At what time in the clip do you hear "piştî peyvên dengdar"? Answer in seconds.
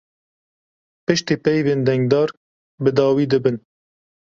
1.05-2.29